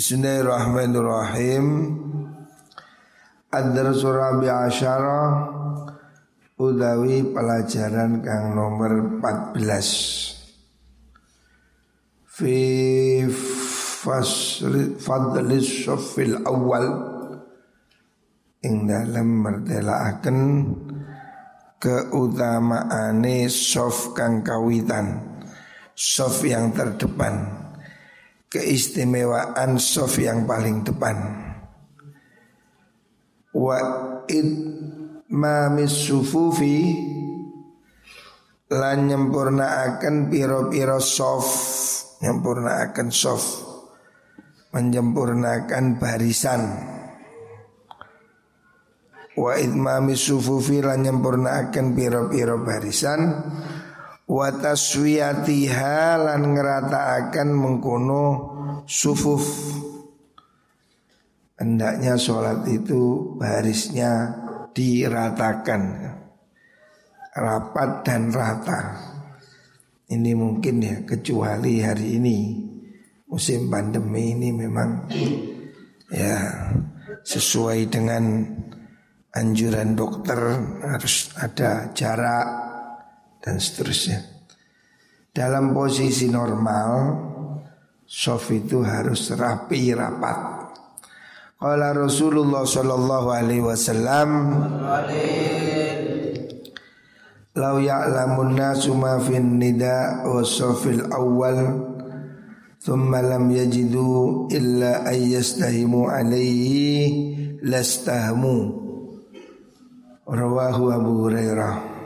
[0.00, 1.92] Bismillahirrahmanirrahim.
[3.52, 5.44] Ad-Darsu Rabi Asyara
[6.56, 9.60] Udawi pelajaran kang nomor 14
[12.32, 13.28] Fi
[15.04, 16.86] fadlis syafil awal.
[18.64, 20.64] Ing dalam merdelakan
[21.76, 25.28] keutamaane sof kang kawitan.
[25.92, 27.68] Sof yang terdepan
[28.50, 31.16] keistimewaan sof yang paling depan.
[33.54, 33.78] Wa
[34.26, 34.50] id
[35.30, 36.98] mamis sufufi
[38.70, 41.46] lan nyempurnaaken piro-piro sof
[42.22, 43.42] nyempurnaaken sof
[44.70, 46.62] menyempurnakan barisan
[49.34, 53.20] wa idmami sufufi lan nyempurnaaken piro-piro barisan
[54.30, 58.24] wa taswiyatiha lan ngerataaken mengkono
[58.86, 59.42] sufuf.
[61.58, 64.38] Hendaknya sholat itu barisnya
[64.70, 65.82] diratakan.
[67.30, 68.80] Rapat dan rata.
[70.10, 72.38] Ini mungkin ya kecuali hari ini.
[73.30, 75.06] Musim pandemi ini memang
[76.10, 76.38] ya
[77.22, 78.42] sesuai dengan
[79.30, 82.69] anjuran dokter harus ada jarak
[83.40, 84.20] dan seterusnya.
[85.32, 87.16] Dalam posisi normal,
[88.04, 90.60] sof itu harus rapi rapat.
[91.60, 94.28] Qala Rasulullah sallallahu alaihi wasallam
[97.52, 101.84] Lau ya'lamun nasu ma fin nida wa sofil awal
[102.80, 108.56] Thumma lam yajidu illa ayyastahimu alaihi lastahmu
[110.24, 111.99] Rawahu Abu Hurairah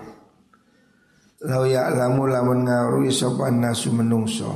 [1.45, 4.49] Lau ya'lamu lamun ngaruhi sopan nasu menungso.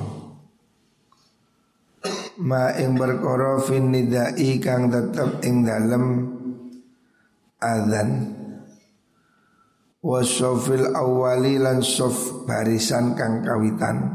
[2.41, 6.05] Ma ing berkoro fin nidai kang tetep ing dalem
[7.61, 8.11] adzan.
[10.01, 14.15] Wasofil awali lan sof barisan kang kawitan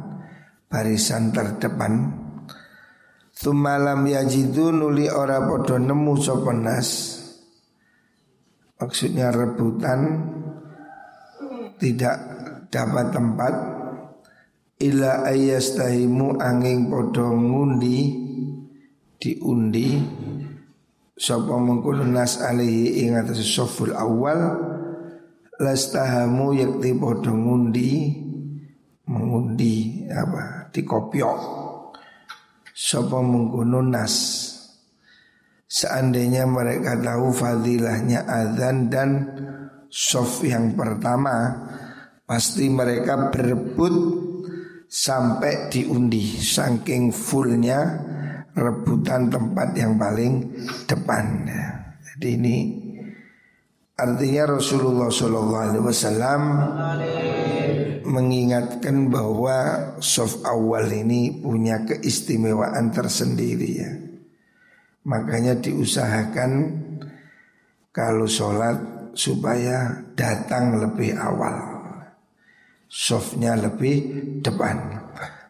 [0.66, 2.10] Barisan terdepan.
[3.30, 7.22] Tumalam yajidu nuli ora podo nemu sopan nas.
[8.82, 10.02] Maksudnya rebutan
[11.78, 12.33] Tidak
[12.74, 13.54] dapat tempat
[14.82, 18.00] ila ayastahimu angin podo ngundi
[19.22, 20.02] diundi
[21.14, 23.46] sapa mengkono nas alihi ing atas
[23.94, 24.58] awal
[25.62, 28.18] lastahamu yakti podo ngundi
[29.06, 31.40] mengundi apa dikopiok
[32.74, 33.22] sapa
[33.86, 34.16] nas.
[35.74, 39.10] Seandainya mereka tahu fadilahnya azan dan
[39.90, 41.66] sof yang pertama
[42.24, 44.24] Pasti mereka berebut
[44.88, 46.40] sampai diundi.
[46.40, 47.82] Saking fullnya
[48.54, 50.54] rebutan tempat yang paling
[50.86, 51.50] depan.
[52.14, 52.58] Jadi ini
[53.98, 56.46] artinya Rasulullah SAW
[58.08, 59.58] mengingatkan bahwa
[60.00, 63.92] soft awal ini punya keistimewaan tersendiri ya.
[65.04, 66.52] Makanya diusahakan
[67.92, 71.73] kalau sholat supaya datang lebih awal
[72.94, 73.98] softnya lebih
[74.46, 75.02] depan.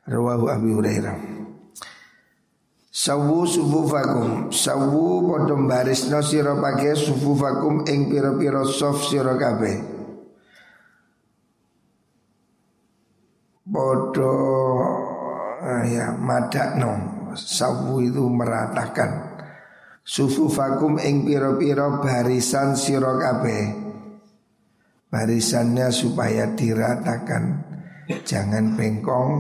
[0.08, 1.18] Rawahu Abi Hurairah.
[2.94, 9.82] Sawu sufufakum Sawu podom baris no siro pake sufufakum ing piro piro sof siro kabe
[13.66, 14.38] Podo
[15.58, 16.94] ah, ya madak no
[17.34, 19.42] Sawu itu meratakan
[20.06, 23.83] Sufufakum ing piro piro barisan siro kabe
[25.14, 27.70] barisannya supaya diratakan.
[28.26, 29.32] Jangan bengkong.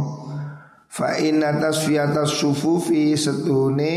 [0.93, 3.93] Fa inna tasfiyata sufufi setune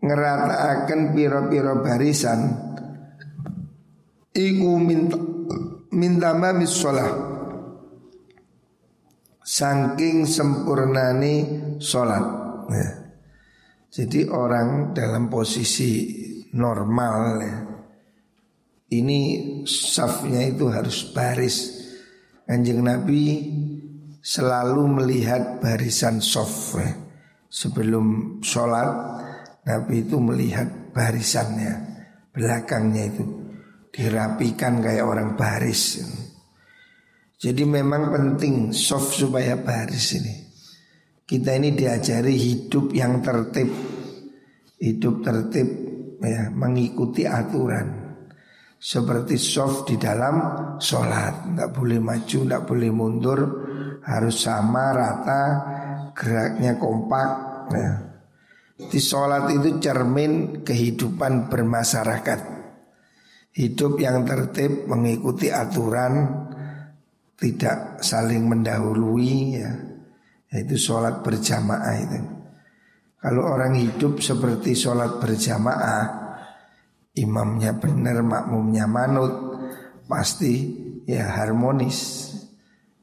[0.00, 2.40] ngerataaken pira-pira barisan.
[4.32, 5.20] Iku minta
[5.92, 7.28] minta mamis sholat
[9.48, 11.34] saking sempurnani
[11.80, 12.24] sholat.
[12.68, 12.88] Ya.
[13.88, 16.12] jadi orang dalam posisi
[16.52, 17.56] normal ya,
[18.88, 19.20] ini
[19.68, 21.76] safnya itu harus baris.
[22.48, 23.44] Kanjeng Nabi
[24.24, 26.96] selalu melihat barisan sof ya.
[27.48, 28.88] Sebelum sholat
[29.64, 31.88] Nabi itu melihat barisannya
[32.32, 33.24] Belakangnya itu.
[33.92, 36.00] Dirapikan kayak orang baris.
[37.34, 40.34] Jadi memang penting soft supaya baris ini.
[41.28, 43.68] Kita ini diajari hidup yang tertib.
[44.78, 45.68] Hidup tertib
[46.22, 47.97] ya Mengikuti aturan
[48.78, 50.36] seperti soft di dalam
[50.78, 51.50] sholat.
[51.50, 53.40] Tidak boleh maju, tidak boleh mundur.
[54.06, 55.42] Harus sama, rata
[56.18, 57.30] Geraknya kompak.
[57.70, 57.92] Ya.
[58.78, 62.40] Di sholat itu cermin kehidupan bermasyarakat.
[63.54, 66.46] Hidup yang tertib mengikuti aturan
[67.38, 69.70] Tidak saling mendahului ya.
[70.50, 72.18] Yaitu sholat berjamaah itu.
[73.18, 76.27] Kalau orang hidup seperti sholat berjamaah
[77.18, 79.32] Imamnya benar, makmumnya manut.
[80.06, 80.54] Pasti
[81.04, 82.30] ya harmonis.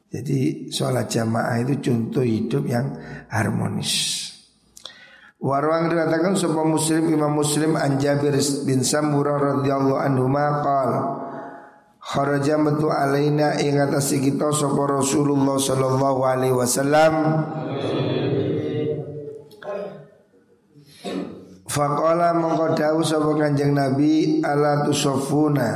[0.07, 2.95] Jadi sholat jamaah itu contoh hidup yang
[3.27, 4.23] harmonis.
[5.35, 8.33] Warwang dikatakan sebuah muslim imam muslim an Jabir
[8.63, 10.91] bin Samurah radhiyallahu anhu maqal
[12.05, 17.13] Kharaja metu alaina ing atas kita sapa Rasulullah sallallahu alaihi wasallam
[21.75, 25.75] Faqala mongko dawuh sapa Kanjeng Nabi ala tusafuna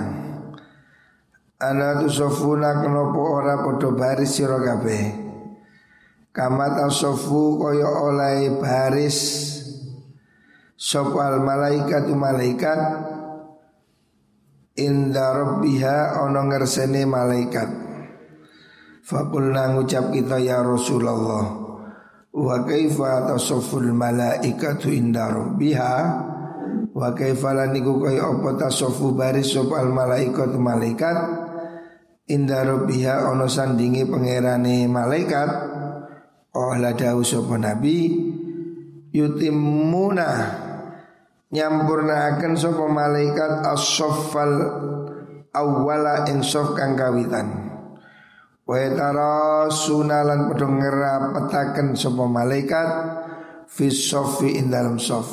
[1.60, 5.12] Ana tusafuna kenapa ora padha baris sira kabeh?
[6.31, 9.19] Kama tasofu kaya oleh baris.
[10.80, 12.80] Sopal malaikatu malaikat
[14.80, 17.68] Inda rabbiha ono ngersene malaikat.
[19.04, 21.69] Fakulna ngucap kita ya Rasulullah
[22.30, 25.94] Wa kaifa tasoful malaikatu inda rabbiha?
[26.94, 31.18] Wa kaifa laniku kaya apa tasofu baris sopal malaikatu malaikat?
[32.30, 35.50] Inda rabbiha ono sandingi pangerane malaikat.
[36.54, 38.14] Oh ladau sopa nabi?
[39.10, 40.30] Yutimuna
[41.50, 44.54] nyampurnaaken sapa malaikat as-saffal
[45.50, 47.69] awwala ing kang kawitan
[48.69, 52.89] wa tara sunalan padha ngerapetaken sapa malaikat
[53.66, 55.25] fi saffi ing dalam saf.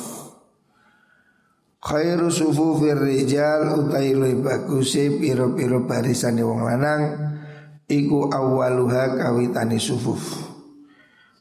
[1.77, 7.03] Khairu sufufir rijal utai luwih baguse pira-pira barisane wong lanang
[7.85, 10.49] iku awwaluha kawitane sufuf.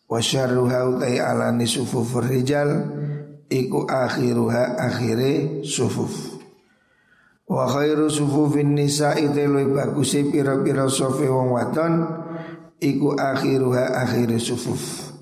[0.04, 2.92] Wa syarruha utai alani sufufur rijal
[3.48, 6.35] iku akhiruha akhire sufuf
[7.46, 11.94] wa khairu sufufin nisa itu lebih bagus pira-pira sofe wong wadon
[12.82, 15.14] iku akhiruha akhire sufuf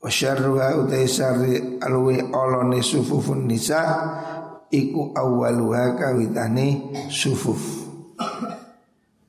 [0.00, 3.80] wa syarruha utai syarri alwi olone sufufun nisa
[4.72, 7.84] iku awaluha kawitane sufuf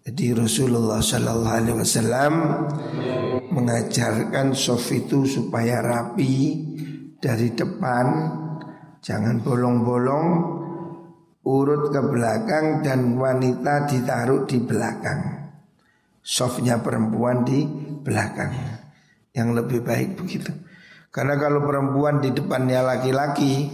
[0.04, 2.34] jadi Rasulullah Sallallahu Alaihi Wasallam
[3.56, 6.60] mengajarkan sof itu supaya rapi,
[7.24, 8.06] dari depan
[9.00, 10.28] jangan bolong-bolong
[11.44, 15.52] urut ke belakang dan wanita ditaruh di belakang.
[16.24, 17.68] Softnya perempuan di
[18.00, 18.52] belakang.
[19.36, 20.52] Yang lebih baik begitu.
[21.12, 23.70] Karena kalau perempuan di depannya laki-laki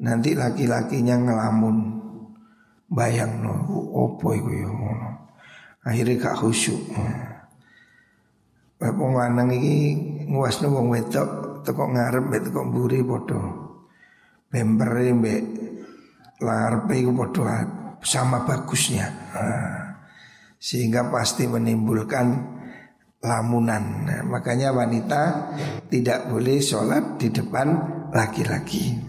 [0.00, 1.76] nanti laki-lakinya ngelamun.
[2.88, 3.52] Bayang no
[3.92, 5.08] opo iku yo ngono.
[5.84, 6.80] Akhirnya gak khusyuk.
[8.80, 9.76] Bapak lanang iki
[10.32, 13.40] nguasno wong wedok teko ngarep mbek teko mburi padha.
[14.48, 15.42] Bempere mbek
[16.38, 17.66] larepe iku padha
[18.02, 19.06] sama bagusnya.
[19.34, 19.98] Nah,
[20.58, 22.26] sehingga pasti menimbulkan
[23.22, 24.06] lamunan.
[24.06, 25.22] Nah, makanya wanita
[25.90, 27.66] tidak boleh sholat di depan
[28.14, 29.08] laki-laki.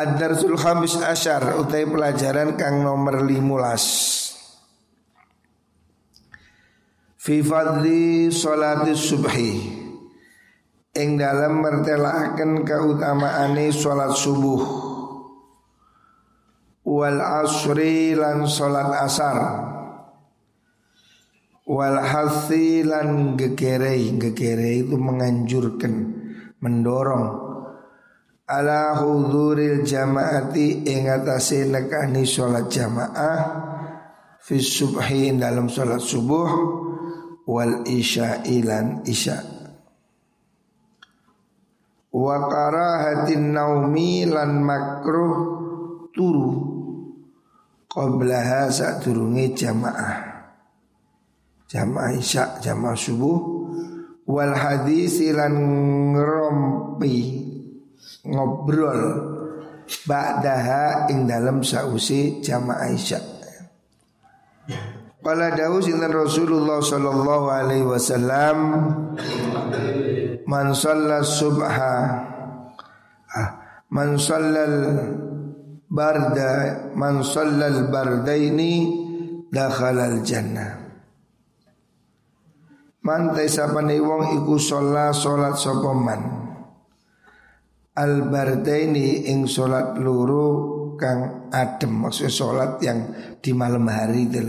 [0.00, 3.84] Ad-Darsul Khamis Asyar Utai pelajaran kang nomor limulas
[7.20, 9.52] Fi fadli sholati subhi
[10.96, 14.89] ing dalam mertelakan keutamaane sholat subuh
[16.86, 19.38] wal asri lan sholat asar.
[21.70, 25.94] Wal hasi lan gegerei gegerei itu menganjurkan
[26.58, 27.26] mendorong.
[28.50, 33.40] Ala huduril jamaati ing atase nekani sholat jamaah
[34.42, 36.50] fi subhi dalam sholat subuh
[37.46, 39.60] wal isya ilan isya'
[42.10, 45.34] wa karahatin naumi lan makruh
[46.10, 46.69] turu
[47.90, 50.30] qablaha sadurunge jamaah.
[51.66, 53.38] Jamaah isya jamaah subuh.
[54.30, 55.58] Wal hadis lan
[56.14, 57.18] ngrompi
[58.30, 59.02] ngobrol
[60.06, 63.18] ba'daha ing dalam sausi jamaah isya.
[65.20, 68.56] Qala dawu sinten Rasulullah sallallahu alaihi wasallam?
[70.48, 71.94] Man shalla subha.
[73.30, 73.50] Ah,
[73.92, 74.74] man shallal
[75.90, 76.50] barda
[76.94, 78.72] man shallal bardaini
[79.50, 80.78] dakhalal jannah.
[83.02, 86.22] Man taisapane wong iku sholat sholat sapa man?
[87.98, 92.98] Al bardaini ing sholat luru kang adem Maksudnya sholat yang
[93.40, 94.46] di malam hari itu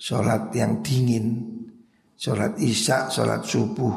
[0.00, 1.52] Sholat yang dingin
[2.16, 3.90] Sholat isya, sholat subuh.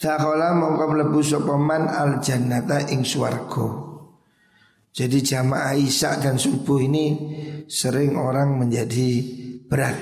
[0.00, 3.91] Dakhala mongko mlebu sapa man al jannata ing swarga.
[4.92, 7.16] Jadi jamaah Isya dan subuh ini
[7.64, 9.08] sering orang menjadi
[9.64, 9.96] berat.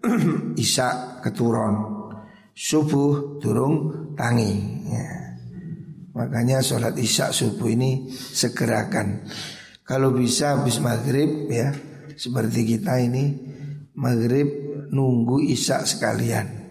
[0.64, 1.74] Isya keturun,
[2.56, 3.76] subuh turung
[4.16, 4.52] tangi.
[4.88, 5.08] Ya.
[6.16, 9.28] Makanya sholat Isya subuh ini segerakan.
[9.84, 11.68] Kalau bisa habis maghrib ya
[12.16, 13.24] seperti kita ini
[13.92, 14.48] maghrib
[14.88, 16.64] nunggu Isya sekalian.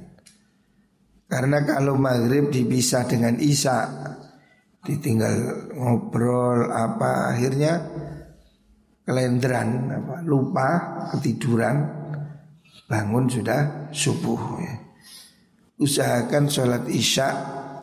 [1.34, 3.90] Karena kalau maghrib dipisah dengan isya
[4.84, 5.36] Ditinggal
[5.80, 7.80] ngobrol apa Akhirnya
[9.08, 10.70] kelendran apa, Lupa
[11.16, 12.04] ketiduran
[12.84, 14.76] Bangun sudah subuh ya.
[15.80, 17.28] Usahakan sholat isya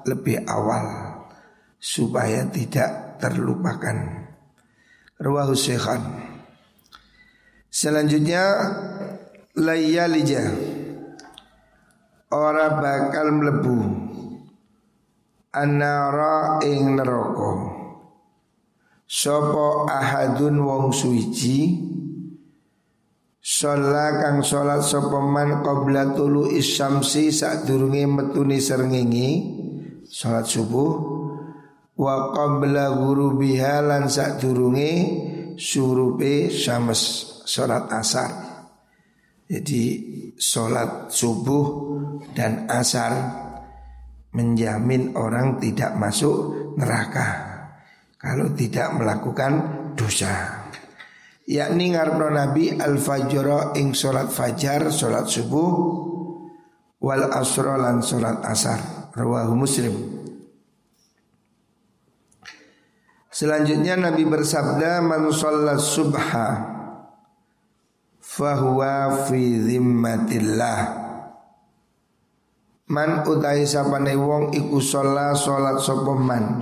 [0.04, 1.16] lebih awal
[1.80, 3.97] Supaya tidak terlupakan.
[5.21, 6.00] Ruwahu Syekhan.
[7.69, 8.45] Selanjutnya
[9.57, 10.49] Layyalijah
[12.30, 13.78] ora bakal mlebu
[15.54, 17.50] anara ing neraka.
[19.11, 21.90] Sapa ahadun wong suwiji
[23.40, 29.30] Sholat kang sholat sapa man qabla tulu isyamsi sadurunge metune srengenge
[30.12, 30.92] sholat subuh
[31.97, 34.92] wa qabla ghurubiha lan sadurunge
[35.57, 37.00] surupe syams
[37.49, 38.28] sholat asar.
[39.49, 39.83] Jadi
[40.37, 41.97] sholat subuh
[42.37, 43.50] dan asar
[44.31, 47.27] menjamin orang tidak masuk neraka
[48.21, 49.53] kalau tidak melakukan
[49.99, 50.67] dosa.
[51.51, 55.73] Yakni ngarepno Nabi al-fajr ing salat fajar, salat subuh
[57.03, 59.11] wal asra lan salat asar.
[59.11, 59.95] Rawahu Muslim.
[63.31, 66.49] Selanjutnya Nabi bersabda man sholat subha
[68.19, 71.10] fahuwa fi zimmatillah
[72.91, 76.59] Man utai sapane wong iku sholat sholat sapa man.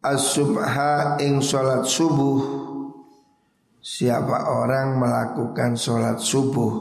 [0.00, 2.64] As-subha ing sholat subuh.
[3.76, 6.72] Siapa orang melakukan sholat subuh?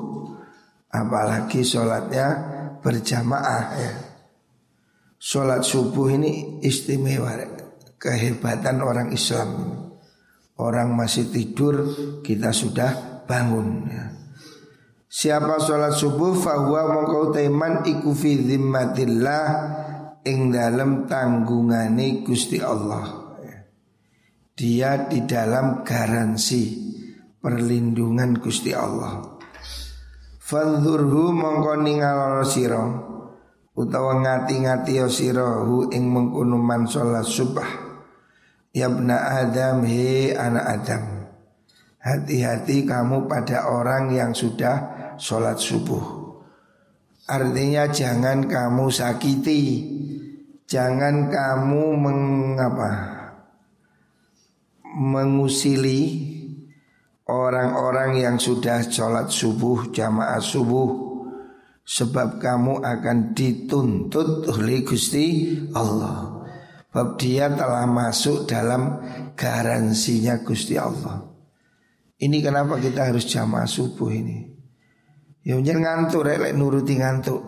[0.96, 2.28] Apalagi sholatnya
[2.80, 3.94] berjamaah ya.
[5.20, 7.36] Sholat subuh ini istimewa
[8.00, 9.76] Kehebatan orang Islam.
[10.56, 11.84] Orang masih tidur
[12.24, 14.25] kita sudah bangun ya.
[15.16, 19.48] Siapa sholat subuh fahuwa mongkau taiman iku fi zimmatillah
[20.28, 23.24] ing dalam tanggungane Gusti Allah.
[24.52, 26.92] Dia di dalam garansi
[27.40, 29.40] perlindungan Gusti Allah.
[30.36, 32.84] Fanzurhu mongko ningal sira
[33.72, 37.72] utawa ngati-ngati sira hu ing mengkono man sholat subah.
[38.76, 41.04] Yabna Adam he anak Adam.
[42.04, 46.26] Hati-hati kamu pada orang yang sudah sholat subuh.
[47.26, 49.62] Artinya jangan kamu sakiti.
[50.66, 52.92] Jangan kamu mengapa
[54.82, 56.02] Mengusili
[57.30, 60.90] Orang-orang yang sudah sholat subuh Jamaah subuh
[61.86, 66.50] Sebab kamu akan dituntut oleh Gusti Allah.
[66.90, 69.06] Sebab dia telah masuk dalam
[69.38, 71.30] garansinya Gusti Allah.
[72.18, 74.55] Ini kenapa kita harus jamaah subuh ini
[75.46, 77.42] Ya jangan ngantuk rek nuruti ngantuk.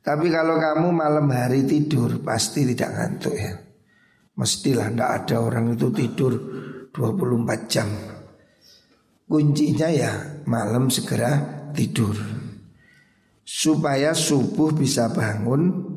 [0.00, 3.52] Tapi kalau kamu malam hari tidur pasti tidak ngantuk ya.
[4.40, 6.32] Mestilah tidak ada orang itu tidur
[6.96, 7.88] 24 jam.
[9.28, 10.12] Kuncinya ya
[10.48, 11.36] malam segera
[11.76, 12.16] tidur.
[13.44, 15.92] Supaya subuh bisa bangun.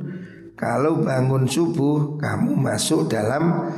[0.59, 3.71] Kalau bangun subuh kamu masuk dalam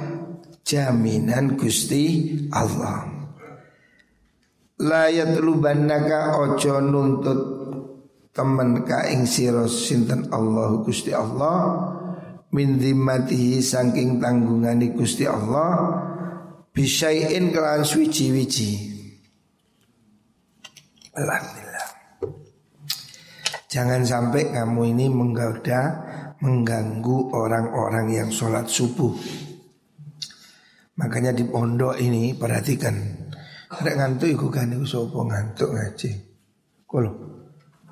[0.66, 3.21] jaminan Gusti Allah.
[4.82, 7.42] Layat lubannaka ojo nuntut
[8.34, 11.94] temen ka ing sira sinten Allah Gusti Allah
[12.50, 16.02] min zimmatihi saking tanggungane Gusti Allah
[16.74, 18.90] bisain kelan suci-wici
[21.12, 21.90] Alhamdulillah.
[23.68, 26.10] Jangan sampai kamu ini menggoda
[26.42, 29.14] Mengganggu orang-orang yang sholat subuh.
[30.98, 32.98] Makanya di pondok ini perhatikan
[33.72, 36.12] Nek ngantuk iku iku sapa ngantuk ngaji.
[36.84, 37.12] Kulo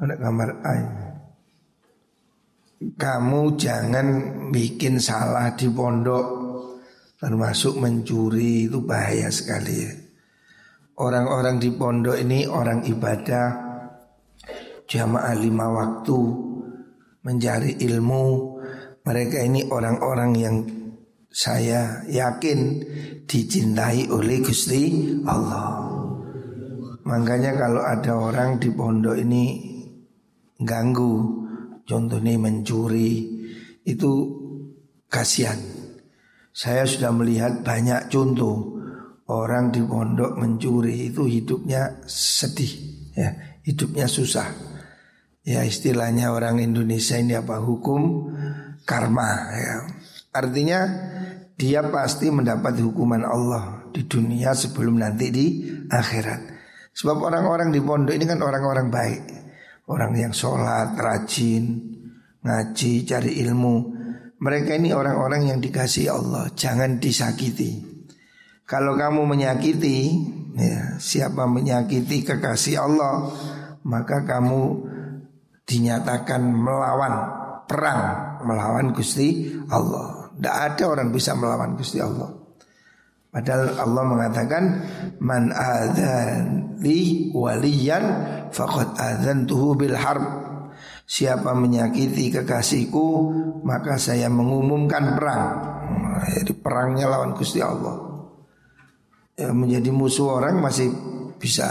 [0.03, 0.89] nek kamar air.
[2.79, 4.07] Kamu jangan
[4.51, 6.25] bikin salah di pondok
[7.19, 9.91] termasuk mencuri itu bahaya sekali ya.
[10.99, 13.47] Orang-orang di pondok ini orang ibadah
[14.87, 16.19] jamaah lima waktu
[17.23, 18.25] mencari ilmu.
[19.03, 20.55] Mereka ini orang-orang yang
[21.29, 22.81] saya yakin
[23.29, 25.85] dicintai oleh Gusti Allah.
[27.05, 29.45] Makanya kalau ada orang di pondok ini
[30.61, 31.45] ganggu,
[31.85, 33.39] contohnya mencuri
[33.85, 34.11] itu
[35.09, 35.57] kasihan.
[36.53, 38.77] Saya sudah melihat banyak contoh
[39.29, 42.73] orang di pondok mencuri itu hidupnya sedih,
[43.13, 43.29] ya,
[43.65, 44.49] hidupnya susah.
[45.45, 48.29] Ya istilahnya orang Indonesia ini apa hukum
[48.85, 49.75] karma ya.
[50.29, 50.79] Artinya
[51.59, 55.45] dia pasti mendapat hukuman Allah di dunia sebelum nanti di
[55.91, 56.55] akhirat.
[56.95, 59.23] Sebab orang-orang di pondok ini kan orang-orang baik,
[59.91, 61.83] orang yang sholat, rajin,
[62.39, 63.75] ngaji, cari ilmu.
[64.39, 67.83] Mereka ini orang-orang yang dikasih Allah, jangan disakiti.
[68.63, 70.15] Kalau kamu menyakiti,
[70.55, 73.35] ya, siapa menyakiti kekasih Allah,
[73.83, 74.87] maka kamu
[75.67, 77.13] dinyatakan melawan
[77.67, 78.01] perang
[78.47, 80.18] melawan Gusti Allah.
[80.39, 82.31] Tidak ada orang bisa melawan Gusti Allah.
[83.29, 84.63] Padahal Allah mengatakan
[85.19, 88.03] man adzan li waliyan
[88.49, 90.23] faqad adzantuhu bil harb.
[91.03, 93.07] Siapa menyakiti kekasihku
[93.67, 95.45] maka saya mengumumkan perang.
[96.23, 98.09] Jadi perangnya lawan Gusti Allah.
[99.35, 100.87] Ya, menjadi musuh orang masih
[101.35, 101.67] bisa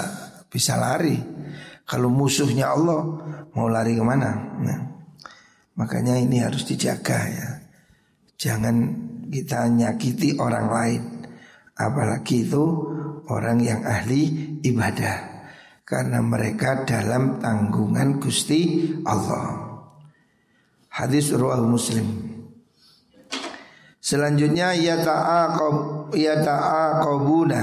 [0.53, 1.17] bisa lari.
[1.89, 3.01] Kalau musuhnya Allah
[3.57, 4.31] mau lari ke mana?
[4.61, 4.79] Nah,
[5.73, 7.58] makanya ini harus dijaga ya.
[8.39, 8.77] Jangan
[9.35, 11.03] kita nyakiti orang lain.
[11.75, 12.65] Apalagi itu
[13.27, 15.43] orang yang ahli ibadah.
[15.83, 19.83] Karena mereka dalam tanggungan Gusti Allah.
[20.95, 22.07] Hadis ruah Muslim.
[23.99, 27.63] Selanjutnya ya ta'aqab ya ta'aqabuna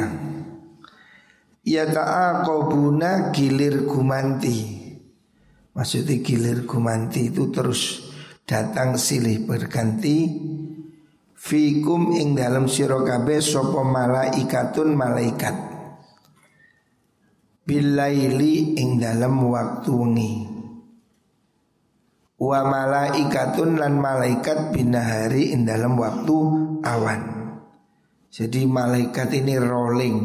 [1.65, 4.86] Ya ta'aqabuna gilir gumanti
[5.74, 8.13] Maksudnya gilir gumanti itu terus
[8.46, 10.17] datang silih berganti
[11.46, 15.54] Fikum ing dalam sirokabe sopo malaikatun malaikat
[17.62, 20.34] Bilaili ing dalam waktu wengi
[22.42, 26.38] Wa malaikatun lan malaikat binahari ing dalam waktu
[26.82, 27.22] awan
[28.34, 30.18] Jadi malaikat ini rolling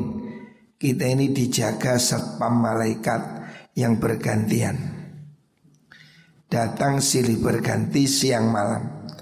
[0.81, 3.21] kita ini dijaga satpam malaikat
[3.77, 4.81] yang bergantian.
[6.49, 9.13] Datang silih berganti siang malam.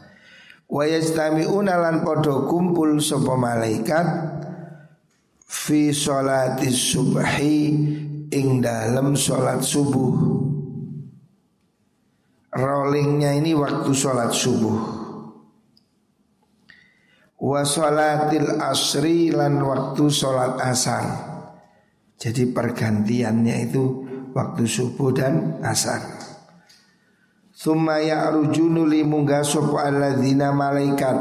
[0.68, 4.06] Wa yastami'una lan podo kumpul sapa malaikat
[5.48, 7.56] fi sholati subhi
[8.28, 10.12] ing dalam sholat subuh.
[12.52, 14.76] Rollingnya ini waktu sholat subuh.
[17.38, 21.06] Wa sholatil asri lan waktu sholat asar.
[22.18, 23.84] Jadi pergantiannya itu
[24.34, 26.17] waktu subuh dan asar.
[27.58, 31.18] Thumma ya'rujunu li munggah sopa alladzina malaikat.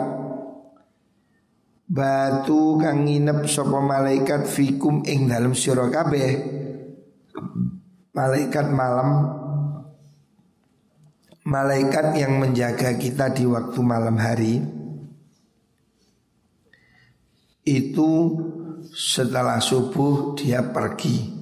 [1.90, 6.30] Batu kang nginep sopa malaikat fikum ing dalam sira kabeh.
[8.14, 9.10] Malaikat malam.
[11.42, 14.62] Malaikat yang menjaga kita di waktu malam hari.
[17.66, 18.12] Itu
[18.94, 21.34] setelah subuh dia pergi.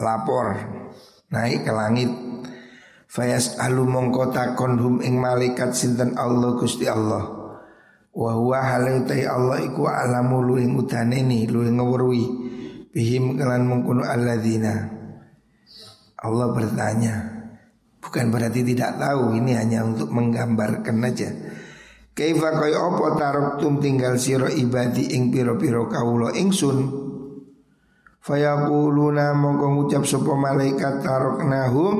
[0.00, 0.56] Lapor
[1.28, 2.10] naik ke langit
[3.14, 7.22] Fayas alu mongkota kondhum ing malaikat sinten Allah Gusti Allah.
[8.10, 12.26] Wa huwa halautai Allah iku alamu luing udaneni luing ngewruhi
[12.90, 14.90] bihim kelan mengkuno alladzina.
[16.26, 17.14] Allah bertanya
[18.02, 21.30] bukan berarti tidak tahu ini hanya untuk menggambarkan aja.
[22.18, 26.78] Kaifa kaya apa taroktum tinggal siro ibadi ing piro-piro kawulo ingsun?
[28.26, 31.98] Fayaquluna mongko ngucap sapa malaikat taroknahum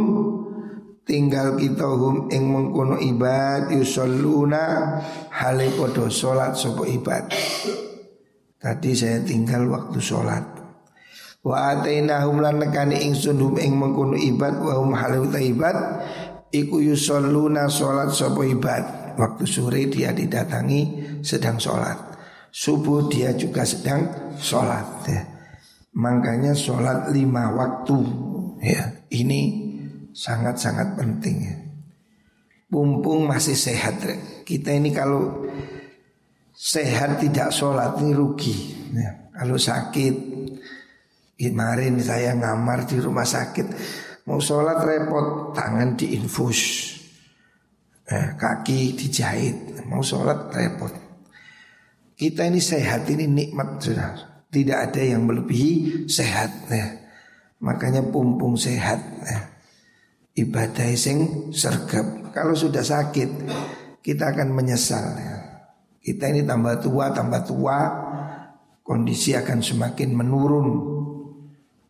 [1.04, 4.98] tinggal kita hum ing mengkono ibad yusalluna
[5.30, 7.28] hale padha salat sapa ibad
[8.64, 10.44] Tadi saya tinggal waktu salat
[11.44, 15.76] Wa atainahum lan nekani ingsun hum ing mengkono ibad wa hum hale ibad
[16.48, 20.82] iku yusalluna salat sapa ibad Waktu sore dia didatangi
[21.22, 22.18] sedang sholat.
[22.50, 25.22] Subuh dia juga sedang sholat ya.
[25.94, 27.98] Makanya sholat lima waktu
[28.58, 29.06] ya.
[29.14, 29.63] Ini
[30.14, 31.56] sangat-sangat penting ya
[32.74, 34.02] Mumpung masih sehat.
[34.42, 35.46] Kita ini kalau
[36.50, 38.56] sehat tidak sholat ini rugi
[38.90, 39.30] ya.
[39.30, 40.14] Kalau sakit
[41.34, 43.66] Kemarin saya ngamar di rumah sakit
[44.26, 46.94] Mau sholat repot Tangan diinfus
[48.08, 50.92] eh, kaki dijahit, mau sholat repot.
[52.14, 54.12] Kita ini sehat ini nikmat sudah,
[54.52, 56.70] tidak ada yang melebihi sehat.
[56.70, 57.00] Ya.
[57.58, 59.53] Makanya pumpung sehat, ya.
[60.34, 62.34] Ibadah sing sergap.
[62.34, 63.30] Kalau sudah sakit,
[64.02, 65.06] kita akan menyesal.
[65.18, 65.36] Ya.
[66.02, 67.78] Kita ini tambah tua, tambah tua,
[68.82, 70.68] kondisi akan semakin menurun.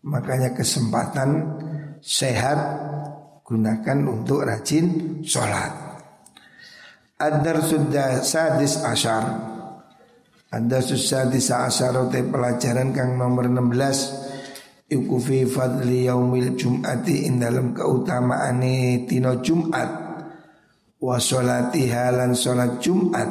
[0.05, 1.59] Makanya kesempatan
[2.05, 2.61] sehat
[3.45, 6.01] Gunakan untuk rajin sholat
[7.21, 9.25] Adar sudah sadis asyar
[10.49, 14.24] Adar sadis asyar Te pelajaran kang nomor 16
[14.85, 18.61] Iku fi fadli yaumil jum'ati In dalam keutamaan
[19.09, 19.91] tino jum'at
[21.01, 23.31] Wa sholati halan sholat jum'at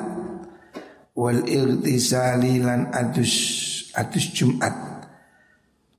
[1.13, 3.33] Wal irtisali lan adus
[3.93, 4.93] adus jum'at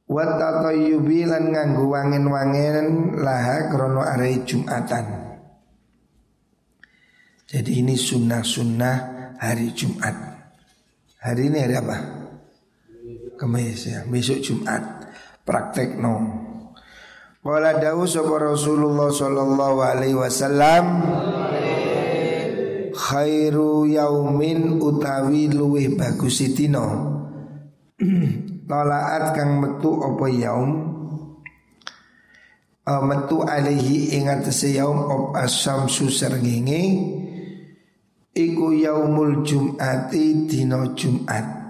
[0.05, 5.07] Wa tatayyubi lan nganggo wangen-wangen laha krono arai Jumatan.
[7.49, 8.97] Jadi ini sunnah-sunnah
[9.41, 10.13] hari Jumat.
[11.25, 11.97] Hari ini hari apa?
[13.41, 14.94] Kemis ya, besok Jumat.
[15.45, 16.15] Praktek no.
[17.45, 20.85] Qala dawu sapa Rasulullah sallallahu alaihi wasallam.
[22.97, 27.13] Khairu yaumin utawi luweh bagus dina.
[28.69, 30.71] Tolaat kang metu apa yaum?
[32.85, 37.17] Uh, Metu alaihi ingat yaum op asam suserngingi
[38.37, 41.64] Iku yaumul jum'ati dino jum'at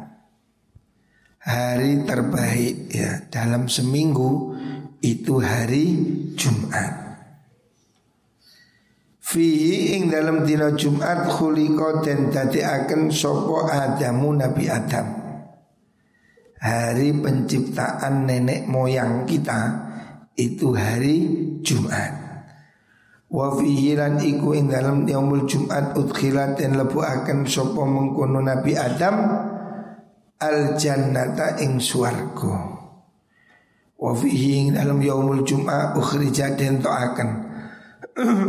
[1.45, 3.29] Hari terbaik ya.
[3.29, 4.57] Dalam seminggu
[5.05, 5.93] itu hari
[6.41, 7.05] Jumat.
[9.21, 15.07] Fihi ing dalam dino Jumat khuliko dan dati akan sopo Adamu Nabi Adam.
[16.65, 19.85] Hari penciptaan nenek moyang kita
[20.41, 21.17] itu hari
[21.61, 22.25] Jumat.
[23.29, 28.73] Wa fihi lan iku ing dalam yaumul Jumat udkhilat dan lebu akan sapa mengkono Nabi
[28.81, 29.17] Adam
[30.41, 32.57] al jannata ing swarga.
[33.95, 37.31] Wa fihi dalam yaumul Jumat ukhrija den to akan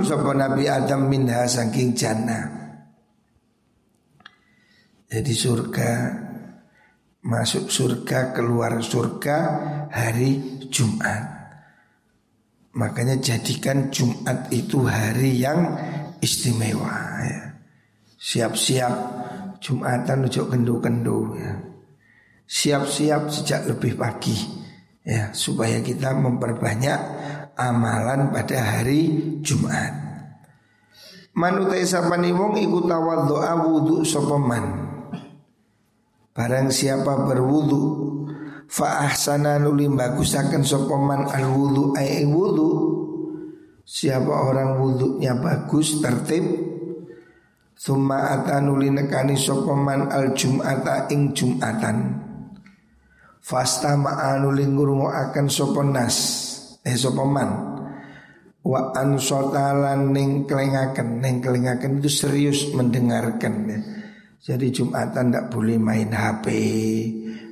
[0.07, 2.43] sapa Nabi Adam minha saking jannah.
[5.05, 5.91] Jadi surga
[7.25, 9.37] masuk surga keluar surga
[9.89, 11.33] hari Jumat.
[12.75, 15.79] Makanya jadikan Jumat itu hari yang
[16.19, 17.41] istimewa ya.
[18.19, 18.95] Siap-siap
[19.63, 21.74] Jumatan ujuk kendo-kendo ya.
[22.45, 24.37] Siap-siap sejak lebih pagi.
[25.05, 26.99] Ya supaya kita memperbanyak
[27.57, 30.05] amalan pada hari Jumat.
[31.35, 34.87] Manutai sapani wong iku tawaddoa wudu sopeman
[36.31, 37.83] Barang siapa berwudu
[38.71, 42.69] Fa ahsana nulim bagusakan sopaman al wudu ay wudu.
[43.85, 46.49] Siapa orang wudunya bagus tertib
[47.77, 51.97] Thumma atanuli nekani sopaman al jum'ata ing jum'atan
[53.45, 56.15] Fasta ma'anuli ngurungu akan soponas
[56.81, 57.77] Eh sopaman
[58.65, 63.79] Wa ansotalan neng kelengaken Neng kelengaken itu serius mendengarkan ya
[64.45, 66.45] jadi Jumatan tidak boleh main HP,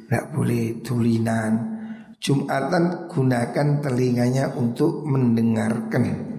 [0.06, 1.74] tidak boleh tulinan.
[2.22, 6.38] Jumatan gunakan telinganya untuk mendengarkan.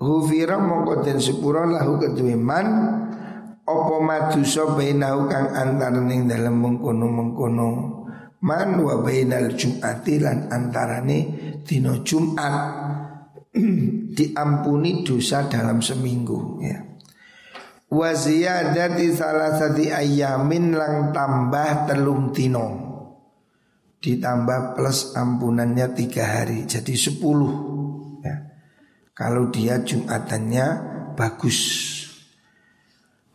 [0.00, 2.66] Hufira mongko sepura lahu kedue man
[3.68, 7.97] opo madusa bainahu kang antara ning dalam mengkono-mengkono
[8.44, 11.18] man wa bainal jum'ati lan antarane
[11.66, 12.54] dino Jumat
[14.18, 16.78] diampuni dosa dalam seminggu ya.
[17.88, 22.84] Wa ziyadati salasati ayamin lang tambah telung tino
[23.96, 27.54] Ditambah plus ampunannya tiga hari Jadi sepuluh
[28.20, 28.36] ya.
[29.16, 30.66] Kalau dia jumatannya
[31.16, 31.58] bagus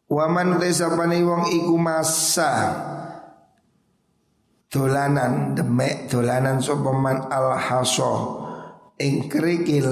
[0.06, 2.78] Waman tesapani wong iku masa
[4.74, 8.42] Dolanan demek dolanan sopaman al haso
[8.98, 9.86] Ing kerikil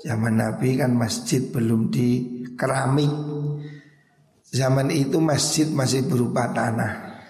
[0.00, 3.12] Zaman Nabi kan masjid belum di keramik
[4.48, 7.20] Zaman itu masjid masih berupa tanah.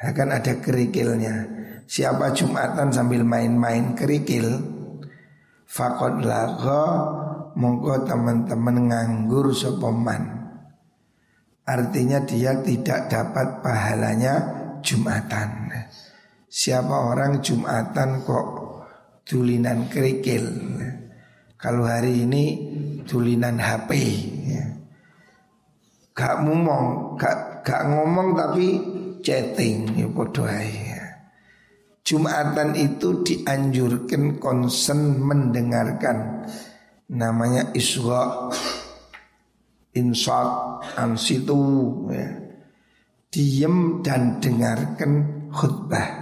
[0.00, 1.44] Akan ada kerikilnya.
[1.84, 4.48] Siapa Jumatan sambil main-main kerikil
[5.68, 6.84] Fakot lago
[7.56, 10.48] Mongko teman-teman nganggur sopoman
[11.64, 14.34] Artinya dia tidak dapat pahalanya
[14.84, 15.57] Jumatan
[16.48, 18.48] Siapa orang Jumatan kok
[19.28, 20.48] Tulinan kerikil
[21.60, 22.44] Kalau hari ini
[23.04, 23.90] Tulinan HP
[24.48, 24.64] ya.
[26.16, 28.66] Gak ngomong, gak, gak ngomong tapi
[29.20, 31.20] chatting ya bodoh ya.
[32.00, 36.48] Jumatan itu dianjurkan konsen mendengarkan
[37.12, 38.48] namanya iswa
[39.92, 40.48] insat
[40.96, 41.60] ansitu
[42.08, 42.28] ya.
[43.28, 45.12] Diem dan dengarkan
[45.52, 46.17] khutbah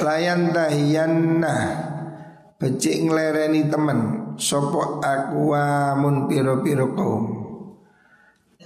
[0.00, 1.56] Layan tahiyanna
[2.56, 4.00] Becik ngelereni temen
[4.40, 7.24] Sopo akwamun piro-piro kaum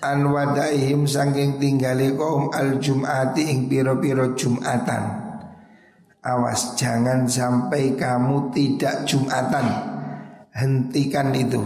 [0.04, 5.02] an wadaihim sangking tinggali kaum al jum'ati ing piro-piro jum'atan
[6.22, 9.94] Awas jangan sampai kamu tidak jum'atan
[10.54, 11.60] hentikan itu.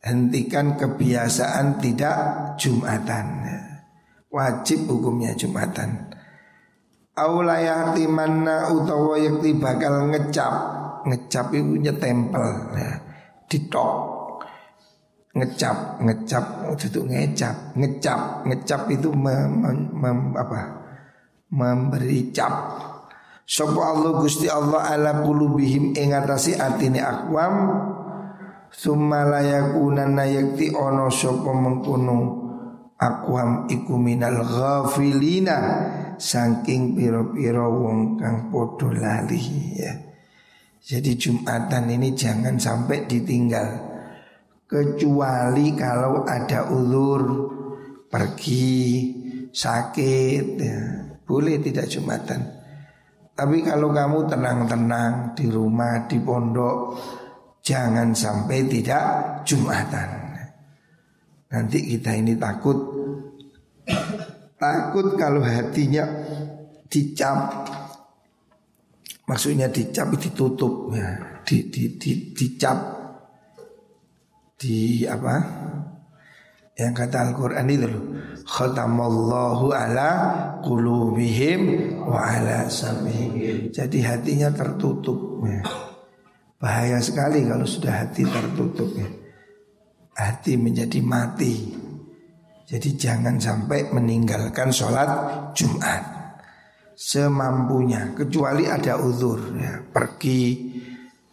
[0.00, 2.16] Hentikan kebiasaan tidak
[2.56, 3.42] Jumatan.
[4.30, 6.05] Wajib hukumnya Jumatan.
[7.16, 10.52] Aulayati mana utawa yakti bakal ngecap.
[11.08, 12.44] Ngecap itu nyetempel.
[12.76, 12.92] Ya.
[13.48, 13.92] Ditok.
[15.32, 16.44] Ngecap Ngecap
[16.76, 17.56] itu ngecap.
[17.72, 19.64] Ngecap Ngecap itu mem,
[19.96, 20.60] mem, apa?
[21.48, 22.52] Memberi cap.
[23.48, 27.80] Sopo Allah Gusti Allah ala kulubihim ingatasi atini akwam.
[28.68, 32.44] Summa layakunana yakti ono sopo mengkunu
[32.96, 35.56] Akwam iku minal ghafilina
[36.18, 39.92] saking piro-piro wong kang podo lali ya.
[40.86, 43.68] Jadi Jumatan ini jangan sampai ditinggal
[44.70, 47.22] kecuali kalau ada ulur
[48.06, 48.78] pergi
[49.50, 50.78] sakit ya.
[51.26, 52.40] boleh tidak Jumatan.
[53.36, 56.78] Tapi kalau kamu tenang-tenang di rumah di pondok
[57.60, 59.04] jangan sampai tidak
[59.42, 60.10] Jumatan.
[61.50, 62.78] Nanti kita ini takut
[64.56, 66.08] Takut kalau hatinya
[66.88, 67.68] dicap
[69.26, 72.78] Maksudnya dicap ditutup ya, di, di, di, dicap
[74.54, 75.34] di apa?
[76.78, 78.04] Yang kata Al-Quran itu loh
[78.46, 80.10] Khatamallahu ala
[80.62, 81.62] qulubihim
[82.06, 85.60] wa ala samihim Jadi hatinya tertutup ya.
[86.56, 89.10] Bahaya sekali kalau sudah hati tertutup ya.
[90.16, 91.85] Hati menjadi mati
[92.66, 95.06] jadi jangan sampai meninggalkan sholat
[95.54, 96.02] Jumat.
[96.98, 100.74] Semampunya kecuali ada uzur ya, pergi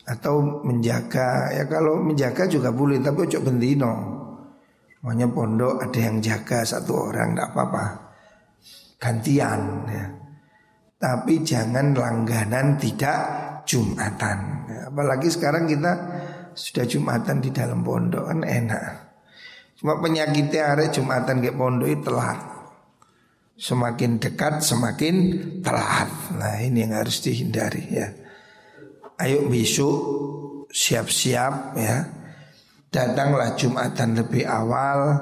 [0.05, 1.49] atau menjaga.
[1.57, 3.93] Ya kalau menjaga juga boleh tapi ojo bendino.
[5.01, 7.85] Maunya pondok ada yang jaga satu orang tidak apa-apa.
[9.01, 10.05] Gantian ya.
[11.01, 13.19] Tapi jangan langganan tidak
[13.67, 14.39] Jumatan.
[14.69, 15.91] Ya, Apalagi sekarang kita
[16.53, 19.02] sudah Jumatan di dalam pondok kan enak
[19.77, 22.39] Cuma penyakitnya arek Jumatan ke pondok itu telat.
[23.53, 25.15] Semakin dekat semakin
[25.62, 26.09] telat.
[26.38, 28.07] Nah ini yang harus dihindari ya.
[29.21, 29.97] Ayo besok
[30.73, 31.97] siap-siap ya.
[32.93, 35.17] Datanglah Jumatan lebih awal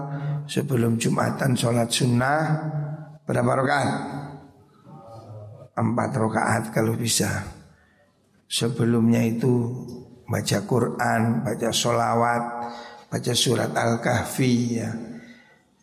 [0.47, 2.39] sebelum Jumatan sholat sunnah
[3.23, 3.91] berapa rakaat?
[5.79, 7.47] Empat rakaat kalau bisa.
[8.51, 9.71] Sebelumnya itu
[10.27, 12.43] baca Quran, baca sholawat,
[13.11, 14.89] baca surat Al-Kahfi ya.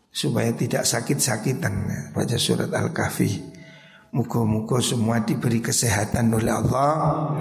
[0.08, 2.00] Supaya tidak sakit-sakitan ya.
[2.16, 3.60] baca surat Al-Kahfi.
[4.08, 7.36] Muka-muka semua diberi kesehatan oleh Allah.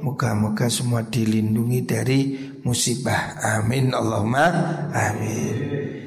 [0.00, 2.20] Muka-muka semua dilindungi dari
[2.64, 3.36] musibah.
[3.60, 3.92] Amin.
[3.92, 4.48] Allahumma
[4.96, 6.03] Amin